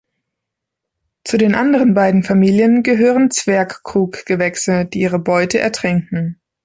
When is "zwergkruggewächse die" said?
3.29-5.01